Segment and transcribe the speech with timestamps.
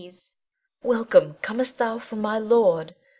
[0.81, 1.35] ]Welcome!
[1.43, 2.95] comest thou from my lord?